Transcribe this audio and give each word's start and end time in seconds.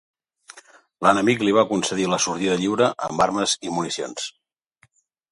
L'enemic 1.07 1.43
li 1.43 1.51
va 1.57 1.65
concedir 1.71 2.07
la 2.13 2.17
sortida 2.25 2.55
lliure 2.61 2.87
amb 3.09 3.21
armes 3.27 3.53
i 3.69 3.75
municions. 3.75 4.25